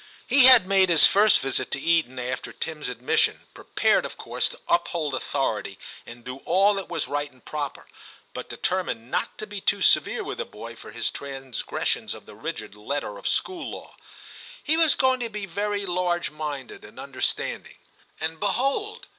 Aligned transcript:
He 0.25 0.45
had 0.45 0.65
made 0.65 0.89
his 0.89 1.05
first 1.05 1.39
visit 1.41 1.69
to 1.69 1.79
Eton 1.79 2.17
after 2.17 2.51
Tim's 2.51 2.89
admission 2.89 3.41
prepared 3.53 4.03
of 4.03 4.17
course 4.17 4.49
to 4.49 4.59
uphold 4.67 5.13
authority 5.13 5.77
and 6.07 6.23
do 6.23 6.37
all 6.37 6.73
that 6.73 6.89
was 6.89 7.07
right 7.07 7.31
and 7.31 7.45
proper, 7.45 7.85
but 8.33 8.49
determined 8.49 9.11
not 9.11 9.37
to 9.37 9.45
be 9.45 9.61
too 9.61 9.83
severe 9.83 10.23
with 10.23 10.39
the 10.39 10.45
boy 10.45 10.75
for 10.75 10.89
his 10.89 11.11
trans 11.11 11.61
gressions 11.61 12.15
of 12.15 12.25
the 12.25 12.33
rigid 12.33 12.73
letter 12.73 13.19
of 13.19 13.27
school 13.27 13.69
law; 13.69 13.95
he 14.63 14.75
was 14.75 14.95
going 14.95 15.19
to 15.19 15.29
be 15.29 15.45
very 15.45 15.85
large 15.85 16.31
minded 16.31 16.83
and 16.83 16.99
under 16.99 17.19
I 17.19 17.21
VII 17.21 17.25
TIM 17.35 17.51
151 17.51 17.59
Standing. 17.59 17.77
And 18.31 18.39
behold 18.39 19.05